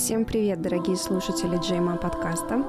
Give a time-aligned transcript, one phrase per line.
[0.00, 2.64] Всем привет, дорогие слушатели Джейма подкаста.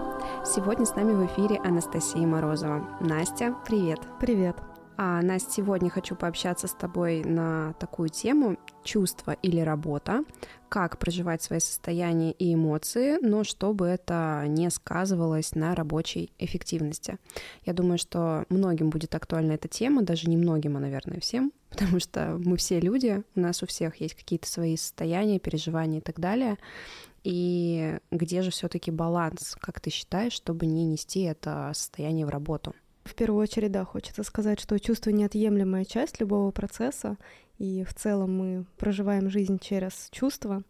[0.45, 2.85] Сегодня с нами в эфире Анастасия Морозова.
[2.99, 4.01] Настя, привет.
[4.19, 4.57] Привет.
[5.03, 10.23] А, Настя, сегодня хочу пообщаться с тобой на такую тему чувство или работа,
[10.69, 17.17] как проживать свои состояния и эмоции, но чтобы это не сказывалось на рабочей эффективности.
[17.65, 21.99] Я думаю, что многим будет актуальна эта тема, даже не многим, а, наверное, всем, потому
[21.99, 26.19] что мы все люди, у нас у всех есть какие-то свои состояния, переживания и так
[26.19, 26.59] далее.
[27.23, 32.75] И где же все-таки баланс, как ты считаешь, чтобы не нести это состояние в работу?
[33.03, 37.17] В первую очередь, да, хочется сказать, что чувство неотъемлемая часть любого процесса,
[37.57, 40.63] и в целом мы проживаем жизнь через чувства.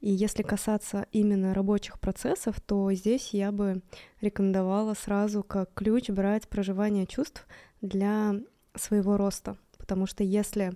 [0.00, 3.82] И если касаться именно рабочих процессов, то здесь я бы
[4.20, 7.46] рекомендовала сразу как ключ брать проживание чувств
[7.80, 8.36] для
[8.74, 9.56] своего роста.
[9.76, 10.74] Потому что если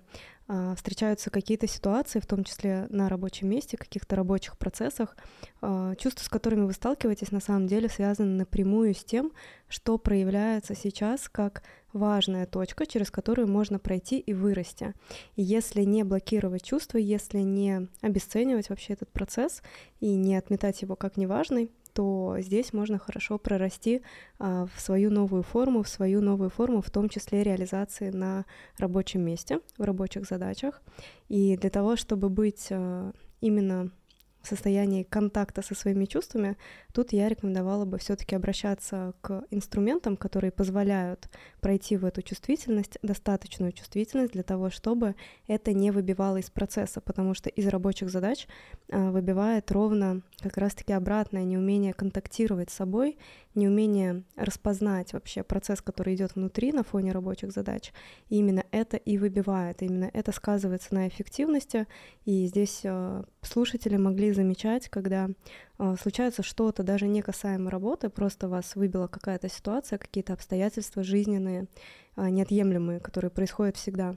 [0.75, 5.15] встречаются какие-то ситуации, в том числе на рабочем месте, каких-то рабочих процессах,
[5.61, 9.31] а, чувства, с которыми вы сталкиваетесь, на самом деле связаны напрямую с тем,
[9.69, 11.63] что проявляется сейчас как
[11.93, 14.93] важная точка, через которую можно пройти и вырасти.
[15.35, 19.61] И если не блокировать чувства, если не обесценивать вообще этот процесс
[19.99, 24.01] и не отметать его как неважный, то здесь можно хорошо прорасти
[24.39, 28.45] а, в свою новую форму, в свою новую форму, в том числе реализации на
[28.77, 30.81] рабочем месте, в рабочих задачах.
[31.29, 33.91] И для того, чтобы быть а, именно
[34.47, 36.57] состоянии контакта со своими чувствами,
[36.93, 41.29] тут я рекомендовала бы все-таки обращаться к инструментам, которые позволяют
[41.61, 45.15] пройти в эту чувствительность, достаточную чувствительность для того, чтобы
[45.47, 48.47] это не выбивало из процесса, потому что из рабочих задач
[48.91, 53.17] а, выбивает ровно как раз-таки обратное неумение контактировать с собой,
[53.55, 57.91] неумение распознать вообще процесс, который идет внутри на фоне рабочих задач.
[58.29, 61.87] И именно это и выбивает, именно это сказывается на эффективности.
[62.25, 65.29] И здесь а, слушатели могли замечать, когда
[65.79, 71.67] э, случается что-то даже не касаемо работы, просто вас выбила какая-то ситуация, какие-то обстоятельства жизненные,
[72.15, 74.15] э, неотъемлемые, которые происходят всегда.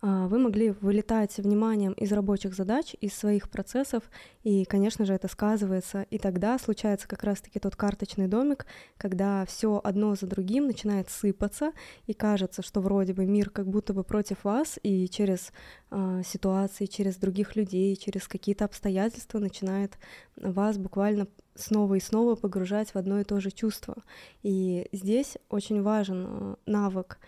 [0.00, 4.04] А, вы могли вылетать вниманием из рабочих задач, из своих процессов,
[4.44, 6.02] и, конечно же, это сказывается.
[6.10, 8.66] И тогда случается как раз-таки тот карточный домик,
[8.96, 11.72] когда все одно за другим начинает сыпаться,
[12.06, 15.52] и кажется, что вроде бы мир как будто бы против вас, и через
[15.90, 19.98] э, ситуации, через других людей, через какие-то обстоятельства начинает
[20.36, 21.26] вас буквально
[21.56, 23.96] снова и снова погружать в одно и то же чувство.
[24.44, 27.18] И здесь очень важен э, навык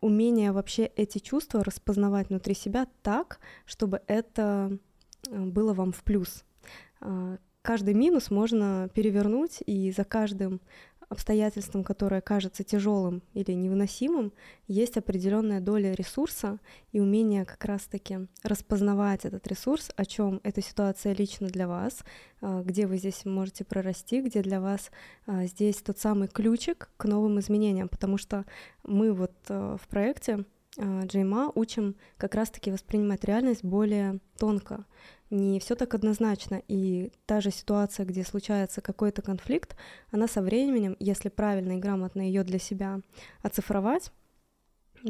[0.00, 4.78] умение вообще эти чувства распознавать внутри себя так, чтобы это
[5.28, 6.44] э, было вам в плюс.
[7.00, 10.60] А, каждый минус можно перевернуть, и за каждым
[11.10, 14.32] обстоятельством, которое кажется тяжелым или невыносимым,
[14.68, 16.58] есть определенная доля ресурса
[16.92, 22.04] и умение как раз-таки распознавать этот ресурс, о чем эта ситуация лично для вас,
[22.40, 24.92] а, где вы здесь можете прорасти, где для вас
[25.26, 28.46] а, здесь тот самый ключик к новым изменениям, потому что
[28.84, 30.44] мы вот а, в проекте
[30.78, 34.86] Джейма учим как раз-таки воспринимать реальность более тонко,
[35.30, 39.76] не все так однозначно, и та же ситуация, где случается какой-то конфликт,
[40.10, 43.00] она со временем, если правильно и грамотно ее для себя
[43.42, 44.12] оцифровать,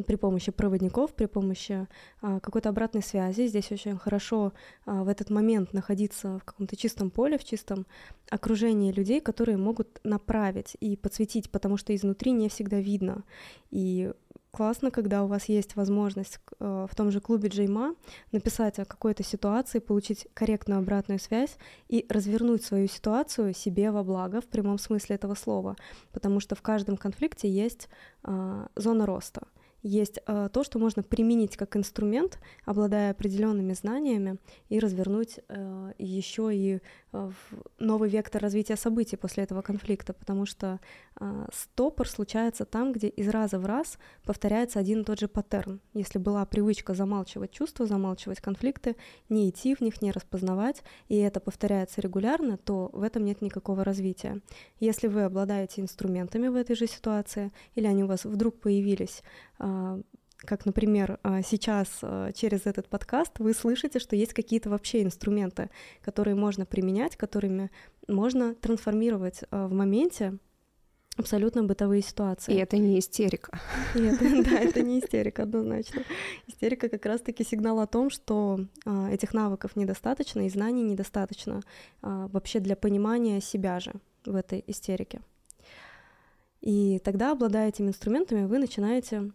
[0.07, 1.87] при помощи проводников, при помощи
[2.21, 3.47] а, какой-то обратной связи.
[3.47, 4.53] Здесь очень хорошо
[4.87, 7.87] а, в этот момент находиться в каком-то чистом поле, в чистом
[8.31, 13.25] окружении людей, которые могут направить и подсветить, потому что изнутри не всегда видно.
[13.71, 14.13] И
[14.51, 17.95] классно, когда у вас есть возможность э, в том же клубе Джейма
[18.33, 21.57] написать о какой-то ситуации, получить корректную обратную связь
[21.89, 25.77] и развернуть свою ситуацию себе во благо в прямом смысле этого слова,
[26.13, 27.89] потому что в каждом конфликте есть
[28.25, 29.43] э, зона роста.
[29.83, 34.39] Есть э, то, что можно применить как инструмент, обладая определенными знаниями,
[34.69, 36.81] и развернуть э, еще и
[37.13, 37.31] э,
[37.79, 40.81] новый вектор развития событий после этого конфликта, потому что
[41.21, 45.81] э, стопор случается там, где из раза в раз повторяется один и тот же паттерн.
[45.95, 48.97] Если была привычка замалчивать чувства, замалчивать конфликты,
[49.29, 53.85] не идти в них, не распознавать, и это повторяется регулярно, то в этом нет никакого
[53.85, 54.41] развития.
[54.79, 59.23] Если вы обладаете инструментами в этой же ситуации, или они у вас вдруг появились,
[59.59, 60.01] а,
[60.45, 65.71] как, например, а, сейчас а, через этот подкаст вы слышите, что есть какие-то вообще инструменты,
[66.03, 67.71] которые можно применять, которыми
[68.09, 70.39] можно трансформировать в моменте
[71.21, 72.55] абсолютно бытовые ситуации.
[72.55, 73.59] И это не истерика.
[73.95, 76.03] И это, да, это не истерика, однозначно.
[76.47, 81.63] Истерика как раз-таки сигнал о том, что а, этих навыков недостаточно и знаний недостаточно
[82.03, 83.93] а, вообще для понимания себя же
[84.25, 85.21] в этой истерике.
[86.61, 89.33] И тогда, обладая этими инструментами, вы начинаете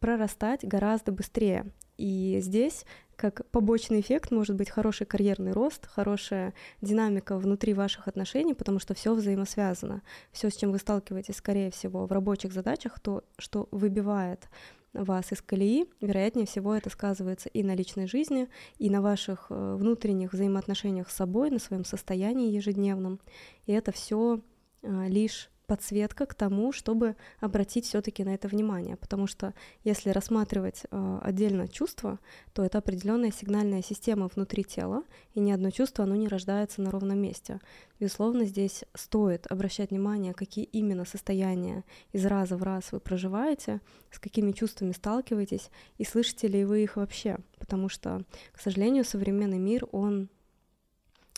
[0.00, 1.70] прорастать гораздо быстрее.
[1.96, 2.84] И здесь
[3.16, 8.94] как побочный эффект может быть хороший карьерный рост, хорошая динамика внутри ваших отношений, потому что
[8.94, 10.02] все взаимосвязано.
[10.32, 14.48] Все, с чем вы сталкиваетесь, скорее всего, в рабочих задачах, то, что выбивает
[14.94, 18.48] вас из колеи, вероятнее всего это сказывается и на личной жизни,
[18.78, 23.20] и на ваших э, внутренних взаимоотношениях с собой, на своем состоянии ежедневном.
[23.66, 24.40] И это все
[24.82, 30.82] э, лишь подсветка к тому, чтобы обратить все-таки на это внимание, потому что если рассматривать
[30.90, 32.18] э, отдельно чувства,
[32.52, 36.90] то это определенная сигнальная система внутри тела, и ни одно чувство оно не рождается на
[36.90, 37.60] ровном месте.
[38.00, 43.80] Безусловно, здесь стоит обращать внимание, какие именно состояния из раза в раз вы проживаете,
[44.10, 49.60] с какими чувствами сталкиваетесь, и слышите ли вы их вообще, потому что, к сожалению, современный
[49.60, 50.30] мир, он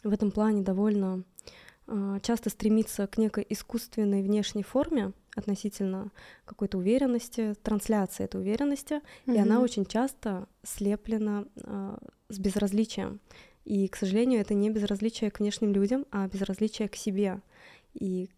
[0.02, 1.22] в этом плане довольно
[2.22, 6.10] часто стремится к некой искусственной внешней форме относительно
[6.44, 8.94] какой-то уверенности, трансляции этой уверенности,
[9.26, 9.34] mm-hmm.
[9.34, 11.96] и она очень часто слеплена э,
[12.28, 13.20] с безразличием.
[13.64, 17.40] И, к сожалению, это не безразличие к внешним людям, а безразличие к себе.
[17.94, 18.28] И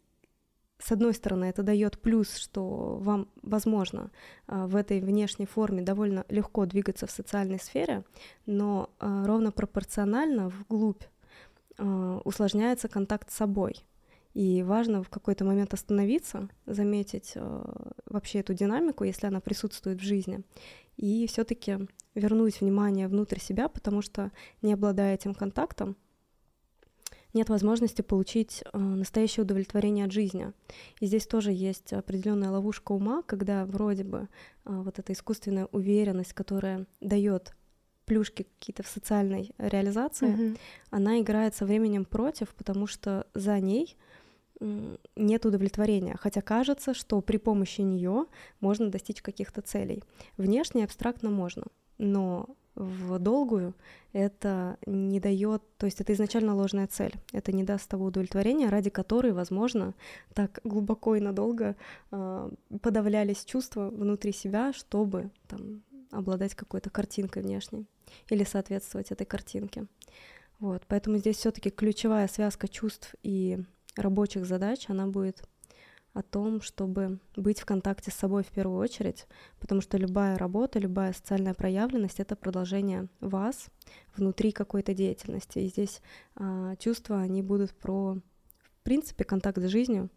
[0.79, 4.11] с одной стороны, это дает плюс, что вам возможно
[4.47, 8.05] э, в этой внешней форме довольно легко двигаться в социальной сфере,
[8.47, 11.03] но э, ровно пропорционально вглубь
[11.79, 13.85] усложняется контакт с собой.
[14.35, 17.65] И важно в какой-то момент остановиться, заметить э,
[18.07, 20.43] вообще эту динамику, если она присутствует в жизни,
[20.97, 21.79] и все-таки
[22.17, 25.97] вернуть внимание внутрь себя, потому что не обладая этим контактом,
[27.33, 30.53] нет возможности получить э, настоящее удовлетворение от жизни.
[30.99, 34.29] И здесь тоже есть определенная ловушка ума, когда вроде бы
[34.65, 37.55] вот эта искусственная уверенность, которая дает
[38.07, 40.59] плюшки какие-то в социальной реализации, mm-hmm.
[40.91, 43.97] она играет со временем против, потому что за ней
[45.17, 48.27] нет удовлетворения, хотя кажется, что при помощи нее
[48.61, 50.03] можно достичь каких-то целей.
[50.37, 51.65] Внешне абстрактно можно,
[51.99, 53.75] но в долгую
[54.13, 58.91] это не дает, то есть это изначально ложная цель, это не даст того удовлетворения, ради
[58.91, 59.95] которой, возможно,
[60.35, 61.77] так глубоко и надолго
[62.11, 62.51] э,
[62.83, 65.83] подавлялись чувства внутри себя, чтобы там
[66.15, 67.87] обладать какой-то картинкой внешней
[68.29, 69.87] или соответствовать этой картинке.
[70.61, 73.59] Вот, поэтому здесь все-таки ключевая связка чувств и
[73.97, 75.43] рабочих задач, она будет
[76.15, 79.27] о том, чтобы быть в контакте с собой в первую очередь,
[79.59, 83.67] потому что любая работа, любая социальная проявленность— это продолжение вас
[84.17, 85.59] внутри какой-то деятельности.
[85.59, 86.01] И здесь
[86.37, 90.09] а, чувства, они будут про, в принципе, контакт с жизнью,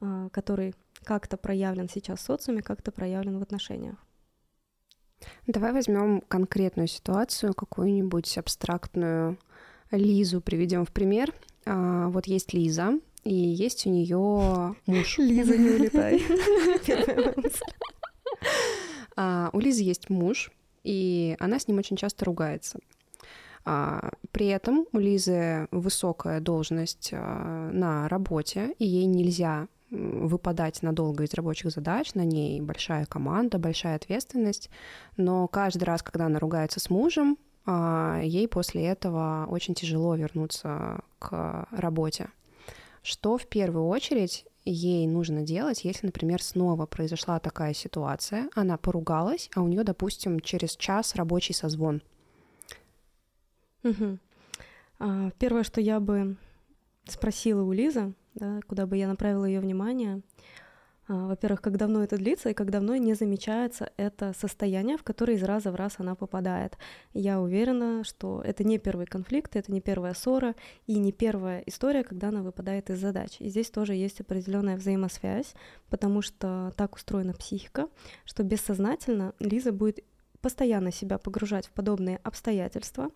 [0.00, 3.96] а, который как-то проявлен сейчас в социуме, как-то проявлен в отношениях.
[5.46, 9.38] Давай возьмем конкретную ситуацию, какую-нибудь абстрактную
[9.90, 11.34] Лизу приведем в пример.
[11.66, 15.18] А, вот есть Лиза, и есть у нее муж.
[15.18, 16.22] Лиза, не улетай.
[19.16, 20.50] А, у Лизы есть муж,
[20.82, 22.78] и она с ним очень часто ругается.
[23.66, 31.34] А, при этом у Лизы высокая должность на работе, и ей нельзя выпадать надолго из
[31.34, 34.70] рабочих задач, на ней большая команда, большая ответственность,
[35.16, 41.00] но каждый раз, когда она ругается с мужем, а, ей после этого очень тяжело вернуться
[41.18, 42.30] к работе.
[43.02, 49.50] Что в первую очередь ей нужно делать, если, например, снова произошла такая ситуация, она поругалась,
[49.54, 52.02] а у нее, допустим, через час рабочий созвон?
[53.82, 54.18] Угу.
[55.38, 56.36] Первое, что я бы
[57.06, 60.22] спросила у Лизы, да, куда бы я направила ее внимание.
[61.10, 65.36] А, во-первых, как давно это длится и как давно не замечается это состояние, в которое
[65.36, 66.78] из раза в раз она попадает.
[67.14, 70.54] Я уверена, что это не первый конфликт, это не первая ссора
[70.86, 73.36] и не первая история, когда она выпадает из задач.
[73.40, 75.54] И здесь тоже есть определенная взаимосвязь,
[75.88, 77.88] потому что так устроена психика,
[78.24, 80.04] что бессознательно Лиза будет
[80.40, 83.10] постоянно себя погружать в подобные обстоятельства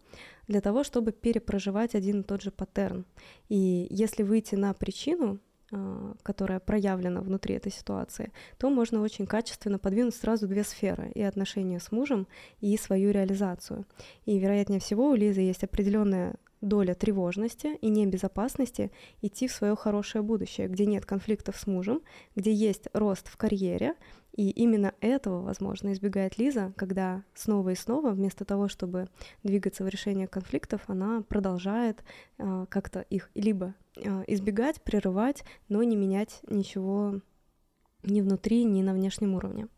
[0.46, 3.04] для того, чтобы перепроживать один и тот же паттерн.
[3.48, 5.40] И если выйти на причину,
[5.72, 11.22] а, которая проявлена внутри этой ситуации, то можно очень качественно подвинуть сразу две сферы и
[11.22, 12.26] отношения с мужем,
[12.60, 13.86] и свою реализацию.
[14.26, 18.90] И вероятнее всего у Лизы есть определенная доля тревожности и небезопасности
[19.22, 22.02] идти в свое хорошее будущее, где нет конфликтов с мужем,
[22.36, 23.94] где есть рост в карьере,
[24.36, 29.08] и именно этого, возможно, избегает Лиза, когда снова и снова, вместо того, чтобы
[29.44, 32.02] двигаться в решение конфликтов, она продолжает
[32.38, 37.20] э, как-то их либо э, избегать, прерывать, но не менять ничего
[38.02, 39.68] ни внутри, ни на внешнем уровне.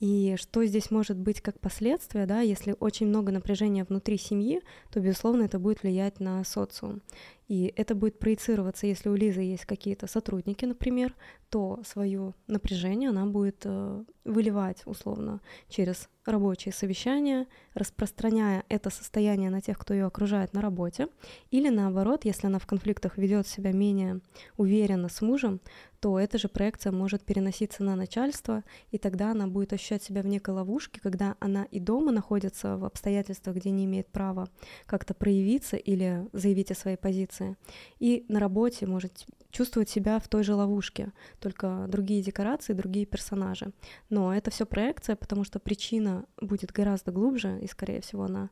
[0.00, 4.98] И что здесь может быть как последствие, да, если очень много напряжения внутри семьи, то,
[4.98, 7.02] безусловно, это будет влиять на социум.
[7.50, 11.16] И это будет проецироваться, если у Лизы есть какие-то сотрудники, например,
[11.48, 19.60] то свое напряжение она будет э, выливать условно через рабочие совещания, распространяя это состояние на
[19.60, 21.08] тех, кто ее окружает на работе,
[21.50, 24.20] или наоборот, если она в конфликтах ведет себя менее
[24.56, 25.60] уверенно с мужем,
[26.00, 30.26] то эта же проекция может переноситься на начальство, и тогда она будет ощущать себя в
[30.26, 34.48] некой ловушке, когда она и дома находится в обстоятельствах, где не имеет права
[34.86, 37.56] как-то проявиться или заявить о своей позиции,
[37.98, 43.72] и на работе может чувствовать себя в той же ловушке, только другие декорации, другие персонажи.
[44.08, 48.50] Но это все проекция, потому что причина будет гораздо глубже, и, скорее всего, она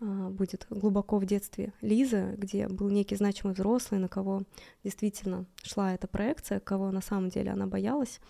[0.00, 4.42] а, будет глубоко в детстве Лизы, где был некий значимый взрослый, на кого
[4.84, 8.20] действительно шла эта проекция, кого на самом деле она боялась,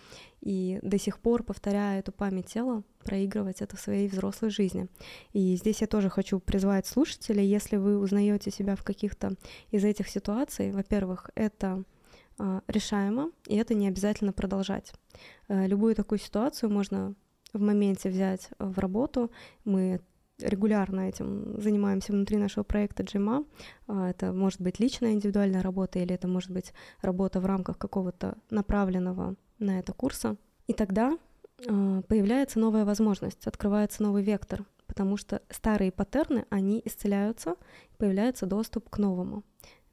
[0.41, 4.87] и до сих пор, повторяя эту память тела, проигрывать это в своей взрослой жизни.
[5.33, 9.35] И здесь я тоже хочу призвать слушателей, если вы узнаете себя в каких-то
[9.71, 11.83] из этих ситуаций, во-первых, это
[12.39, 14.93] а, решаемо, и это не обязательно продолжать.
[15.47, 17.15] Э, любую такую ситуацию можно
[17.53, 19.31] в моменте взять в работу.
[19.63, 19.99] Мы
[20.39, 23.45] регулярно этим занимаемся внутри нашего проекта GMA.
[23.87, 28.37] А, это может быть личная индивидуальная работа или это может быть работа в рамках какого-то
[28.49, 30.37] направленного на это курса.
[30.67, 31.17] И тогда
[31.67, 37.55] а, появляется новая возможность, открывается новый вектор, потому что старые паттерны, они исцеляются,
[37.97, 39.43] появляется доступ к новому.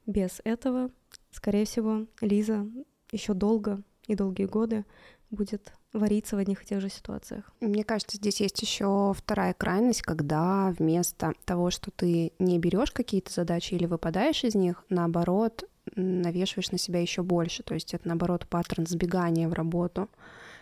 [0.05, 0.91] Без этого,
[1.31, 2.67] скорее всего, Лиза
[3.11, 4.85] еще долго и долгие годы
[5.31, 7.51] будет вариться в одних и тех же ситуациях.
[7.61, 13.31] Мне кажется, здесь есть еще вторая крайность, когда вместо того, что ты не берешь какие-то
[13.31, 15.63] задачи или выпадаешь из них, наоборот,
[15.95, 17.63] навешиваешь на себя еще больше.
[17.63, 20.09] То есть это, наоборот, паттерн сбегания в работу.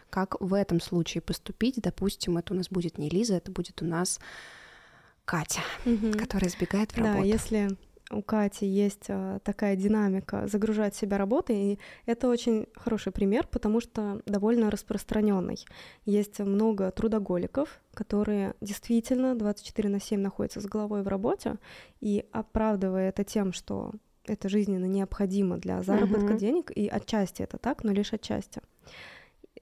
[0.09, 1.75] Как в этом случае поступить?
[1.77, 4.19] Допустим, это у нас будет не Лиза, это будет у нас
[5.25, 6.11] Катя, угу.
[6.17, 7.19] которая сбегает в работу.
[7.19, 7.77] Да, если
[8.11, 13.79] у Кати есть а, такая динамика загружать себя работой, и это очень хороший пример, потому
[13.79, 15.65] что довольно распространенный.
[16.05, 21.55] Есть много трудоголиков, которые действительно 24 на 7 находятся с головой в работе,
[22.01, 23.93] и оправдывая это тем, что
[24.25, 26.39] это жизненно необходимо для заработка uh-huh.
[26.39, 28.61] денег, и отчасти это так, но лишь отчасти.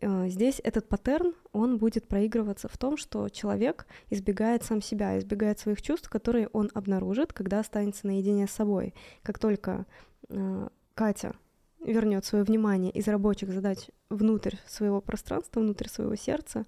[0.02, 5.60] Э, здесь этот паттерн, он будет проигрываться в том, что человек избегает сам себя, избегает
[5.60, 8.94] своих чувств, которые он обнаружит, когда останется наедине с собой.
[9.22, 9.86] Как только
[10.30, 11.36] э, Катя
[11.80, 16.66] вернет свое внимание из рабочих задач внутрь своего пространства, внутрь своего сердца,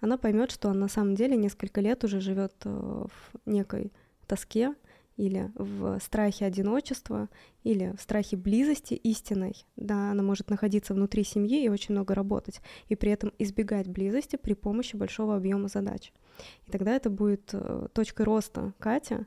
[0.00, 3.92] она поймет, что он на самом деле несколько лет уже живет э, в некой
[4.28, 4.74] тоске,
[5.18, 7.28] или в страхе одиночества,
[7.64, 9.66] или в страхе близости истинной.
[9.76, 14.36] Да, она может находиться внутри семьи и очень много работать, и при этом избегать близости
[14.36, 16.12] при помощи большого объема задач.
[16.66, 19.26] И тогда это будет э, точкой роста Катя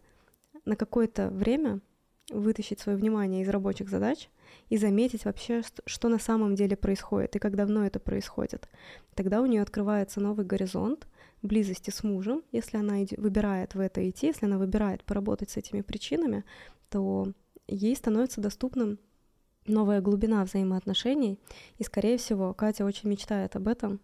[0.64, 1.82] на какое-то время
[2.30, 4.30] вытащить свое внимание из рабочих задач
[4.70, 8.70] и заметить вообще, что на самом деле происходит и как давно это происходит.
[9.14, 11.06] Тогда у нее открывается новый горизонт,
[11.42, 15.82] близости с мужем, если она выбирает в это идти, если она выбирает поработать с этими
[15.82, 16.44] причинами,
[16.90, 17.32] то
[17.68, 19.00] ей становится доступным
[19.66, 21.40] новая глубина взаимоотношений,
[21.78, 24.00] и, скорее всего, Катя очень мечтает об этом,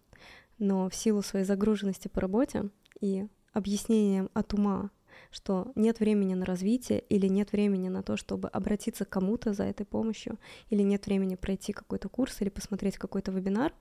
[0.58, 4.90] но в силу своей загруженности по работе и объяснением от ума,
[5.30, 9.64] что нет времени на развитие или нет времени на то, чтобы обратиться к кому-то за
[9.64, 10.38] этой помощью,
[10.70, 13.72] или нет времени пройти какой-то курс или посмотреть какой-то вебинар,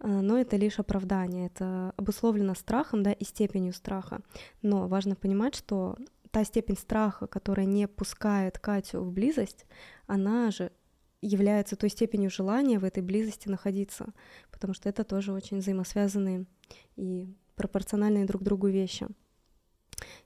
[0.00, 4.20] но это лишь оправдание, это обусловлено страхом, да, и степенью страха.
[4.62, 5.96] Но важно понимать, что
[6.30, 9.66] та степень страха, которая не пускает Катю в близость,
[10.06, 10.70] она же
[11.20, 14.12] является той степенью желания в этой близости находиться,
[14.50, 16.46] потому что это тоже очень взаимосвязанные
[16.96, 17.26] и
[17.56, 19.08] пропорциональные друг другу вещи.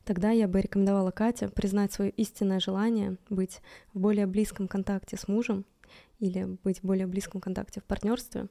[0.05, 3.63] Тогда я бы рекомендовала Кате признать свое истинное желание быть
[3.95, 5.65] в более близком контакте с мужем
[6.19, 8.49] или быть в более близком контакте в партнерстве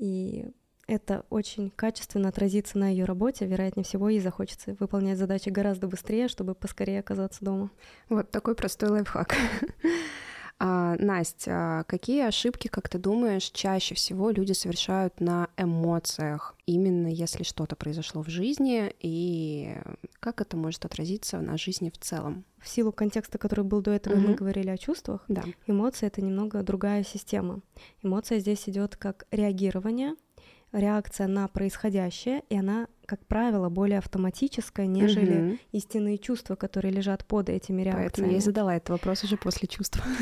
[0.00, 0.46] и
[0.88, 3.46] это очень качественно отразится на ее работе.
[3.46, 7.70] Вероятнее всего, ей захочется выполнять задачи гораздо быстрее, чтобы поскорее оказаться дома.
[8.08, 9.36] Вот такой простой лайфхак.
[10.62, 17.44] А, Настя, какие ошибки, как ты думаешь, чаще всего люди совершают на эмоциях, именно если
[17.44, 19.74] что-то произошло в жизни, и
[20.20, 22.44] как это может отразиться на жизни в целом?
[22.58, 24.20] В силу контекста, который был до этого, угу.
[24.28, 25.24] мы говорили о чувствах.
[25.28, 25.44] Да.
[25.66, 27.60] Эмоции это немного другая система.
[28.02, 30.14] Эмоция здесь идет как реагирование,
[30.72, 35.58] реакция на происходящее, и она, как правило, более автоматическая, нежели угу.
[35.72, 38.08] истинные чувства, которые лежат под этими реакциями.
[38.08, 40.02] Поэтому я и задала этот вопрос уже после чувств.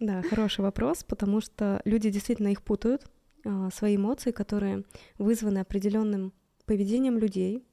[0.00, 3.10] Да, хороший вопрос, потому что люди действительно их путают,
[3.44, 4.84] а, свои эмоции, которые
[5.18, 6.32] вызваны определенным
[6.66, 7.64] поведением людей,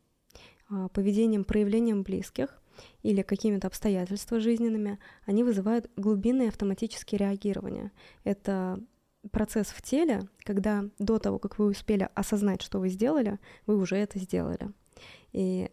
[0.67, 2.59] а, поведением, проявлением близких
[3.03, 7.91] или какими-то обстоятельствами жизненными, они вызывают глубинные автоматические реагирования.
[8.23, 8.79] Это
[9.31, 13.95] процесс в теле, когда до того, как вы успели осознать, что вы сделали, вы уже
[13.95, 14.71] это сделали.
[15.31, 15.69] И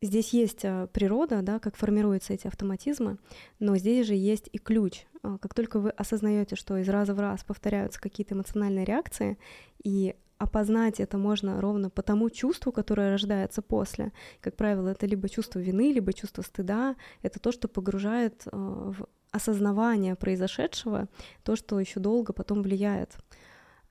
[0.00, 3.18] здесь есть э, природа, да, как формируются эти автоматизмы,
[3.58, 5.06] но здесь же есть и ключ.
[5.22, 9.38] А, как только вы осознаете, что из раза в раз повторяются какие-то эмоциональные реакции,
[9.82, 14.12] и опознать это можно ровно по тому чувству, которое рождается после.
[14.40, 16.96] Как правило, это либо чувство вины, либо чувство стыда.
[17.22, 21.08] Это то, что погружает э, в осознавание произошедшего,
[21.42, 23.18] то, что еще долго потом влияет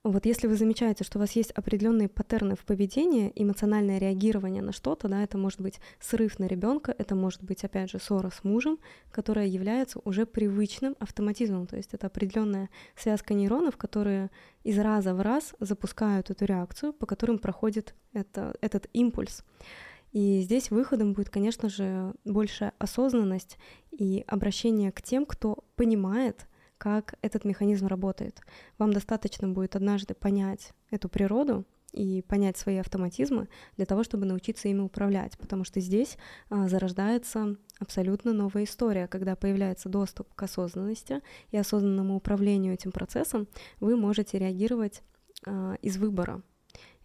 [0.03, 4.73] вот если вы замечаете, что у вас есть определенные паттерны в поведении, эмоциональное реагирование на
[4.73, 8.43] что-то, да, это может быть срыв на ребенка, это может быть, опять же, ссора с
[8.43, 8.79] мужем,
[9.11, 14.29] которая является уже привычным автоматизмом, то есть это определенная связка нейронов, которые
[14.65, 19.45] из раза в раз запускают эту реакцию, по которым проходит это, этот импульс.
[20.13, 23.57] И здесь выходом будет, конечно же, большая осознанность
[23.91, 28.39] и обращение к тем, кто понимает, как этот механизм работает.
[28.77, 34.67] Вам достаточно будет однажды понять эту природу и понять свои автоматизмы для того, чтобы научиться
[34.67, 36.17] ими управлять, потому что здесь
[36.49, 43.47] а, зарождается абсолютно новая история, когда появляется доступ к осознанности и осознанному управлению этим процессом,
[43.79, 45.03] вы можете реагировать
[45.45, 46.41] а, из выбора,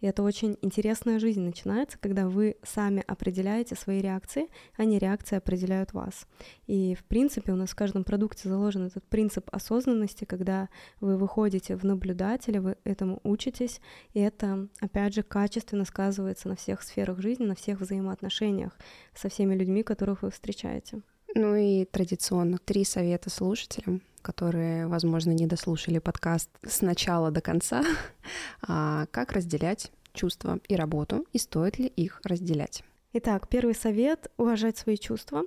[0.00, 5.36] и это очень интересная жизнь начинается, когда вы сами определяете свои реакции, а не реакции
[5.36, 6.26] определяют вас.
[6.66, 10.68] И, в принципе, у нас в каждом продукте заложен этот принцип осознанности, когда
[11.00, 13.80] вы выходите в наблюдателя, вы этому учитесь,
[14.12, 18.76] и это, опять же, качественно сказывается на всех сферах жизни, на всех взаимоотношениях
[19.14, 21.02] со всеми людьми, которых вы встречаете.
[21.34, 27.82] Ну и традиционно три совета слушателям, которые, возможно, не дослушали подкаст с начала до конца,
[28.62, 32.82] а как разделять чувства и работу, и стоит ли их разделять.
[33.12, 35.42] Итак, первый совет— уважать свои чувства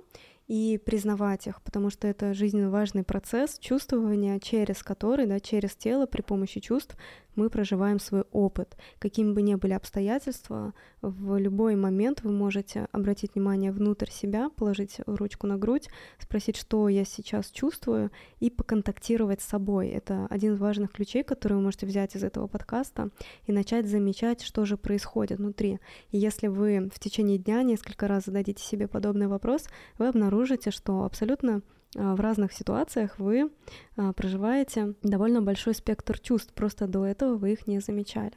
[0.48, 6.06] и признавать их, потому что это жизненно важный процесс чувствования, через который, да, через тело,
[6.06, 6.96] при помощи чувств
[7.34, 8.76] мы проживаем свой опыт.
[8.98, 15.00] Какими бы ни были обстоятельства, в любой момент вы можете обратить внимание внутрь себя, положить
[15.06, 19.88] ручку на грудь, спросить, что я сейчас чувствую, и поконтактировать с собой.
[19.88, 23.10] Это один из важных ключей, который вы можете взять из этого подкаста
[23.46, 25.78] и начать замечать, что же происходит внутри.
[26.10, 29.66] И если вы в течение дня несколько раз зададите себе подобный вопрос,
[29.98, 31.62] вы обнаружите, что абсолютно
[31.94, 33.50] в разных ситуациях вы
[33.96, 38.32] а, проживаете довольно большой спектр чувств, просто до этого вы их не замечали.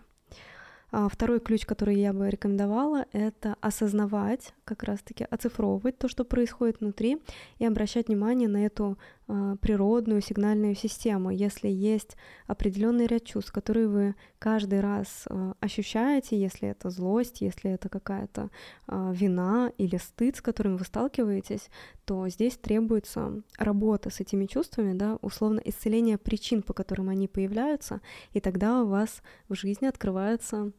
[0.92, 6.80] А второй ключ, который я бы рекомендовала, это осознавать, как раз-таки оцифровывать то, что происходит
[6.80, 7.22] внутри,
[7.58, 11.32] и обращать внимание на эту природную сигнальную систему.
[11.32, 12.16] Если есть
[12.48, 18.52] определенный ряд чувств, которые вы каждый раз э, ощущаете, если это злость, если это какая-то
[18.88, 21.70] э, вина или стыд, с которым вы сталкиваетесь,
[22.06, 28.02] то здесь требуется работа с этими чувствами, да, условно исцеление причин, по которым они появляются,
[28.34, 30.72] и тогда у вас в жизни открывается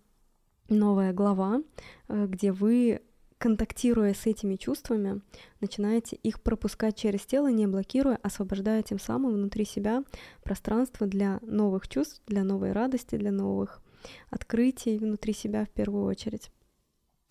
[0.68, 1.62] новая глава,
[2.08, 3.00] э, где вы
[3.38, 5.20] контактируя с этими чувствами,
[5.60, 10.02] начинаете их пропускать через тело, не блокируя, освобождая тем самым внутри себя
[10.42, 13.82] пространство для новых чувств, для новой радости, для новых
[14.30, 16.50] открытий внутри себя в первую очередь.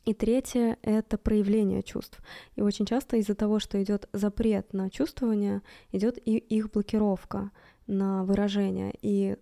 [0.05, 2.19] И третье— это проявление чувств.
[2.55, 7.49] И очень часто из-за того, что идет запрет на чувствование, идет и их блокировка
[7.87, 8.93] на выражение.
[9.01, 9.37] И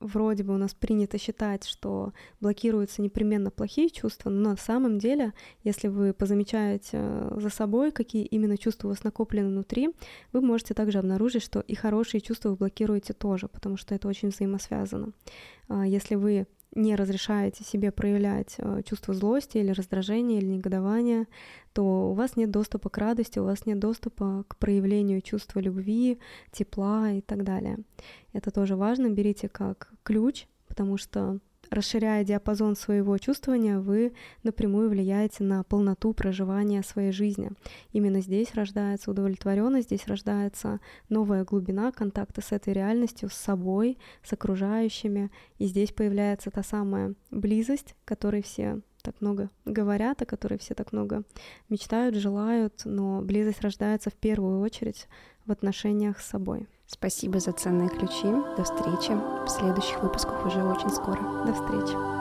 [0.00, 5.32] вроде бы у нас принято считать, что блокируются непременно плохие чувства, но на самом деле,
[5.62, 9.90] если вы позамечаете э, за собой, какие именно чувства у вас накоплены внутри,
[10.32, 14.30] вы можете также обнаружить, что и хорошие чувства вы блокируете тоже, потому что это очень
[14.30, 15.12] взаимосвязано.
[15.68, 21.26] А если вы не разрешаете себе проявлять э, чувство злости или раздражения или негодования,
[21.72, 26.18] то у вас нет доступа к радости, у вас нет доступа к проявлению чувства любви,
[26.52, 27.78] тепла и так далее.
[28.32, 31.38] Это тоже важно, берите как ключ, потому что
[31.70, 37.50] расширяя диапазон своего чувствования, вы напрямую влияете на полноту проживания своей жизни.
[37.92, 44.32] Именно здесь рождается удовлетворенность, здесь рождается новая глубина контакта с этой реальностью, с собой, с
[44.32, 50.74] окружающими, и здесь появляется та самая близость, которой все так много говорят, о которой все
[50.74, 51.22] так много
[51.68, 55.08] мечтают, желают, но близость рождается в первую очередь
[55.46, 56.68] в отношениях с собой.
[56.92, 58.26] Спасибо за ценные ключи.
[58.56, 59.12] До встречи
[59.46, 61.20] в следующих выпусках уже очень скоро.
[61.46, 62.19] До встречи.